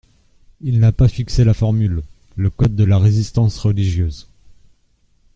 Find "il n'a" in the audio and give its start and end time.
0.61-0.91